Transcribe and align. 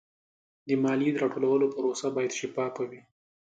د 0.67 0.69
مالیې 0.83 1.11
د 1.13 1.17
راټولولو 1.23 1.65
پروسه 1.75 2.07
باید 2.15 2.37
شفافه 2.39 2.83
وي. 2.89 3.01